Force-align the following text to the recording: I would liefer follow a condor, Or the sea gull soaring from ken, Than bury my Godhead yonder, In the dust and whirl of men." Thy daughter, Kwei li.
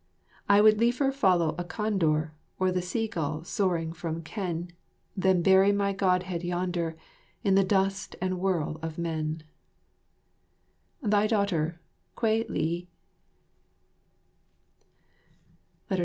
I 0.49 0.61
would 0.61 0.79
liefer 0.79 1.11
follow 1.11 1.53
a 1.59 1.63
condor, 1.63 2.33
Or 2.57 2.71
the 2.71 2.81
sea 2.81 3.07
gull 3.07 3.43
soaring 3.43 3.93
from 3.93 4.23
ken, 4.23 4.71
Than 5.15 5.43
bury 5.43 5.71
my 5.71 5.93
Godhead 5.93 6.43
yonder, 6.43 6.97
In 7.43 7.53
the 7.53 7.63
dust 7.63 8.15
and 8.19 8.39
whirl 8.39 8.79
of 8.81 8.97
men." 8.97 9.43
Thy 11.03 11.27
daughter, 11.27 11.79
Kwei 12.15 12.47
li. 12.49 12.87